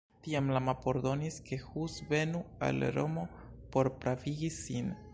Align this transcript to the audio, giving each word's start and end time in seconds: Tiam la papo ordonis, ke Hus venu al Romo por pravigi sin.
Tiam 0.27 0.47
la 0.53 0.61
papo 0.69 0.89
ordonis, 0.93 1.37
ke 1.51 1.59
Hus 1.67 1.99
venu 2.15 2.43
al 2.71 2.89
Romo 2.99 3.29
por 3.77 3.95
pravigi 4.01 4.55
sin. 4.61 4.95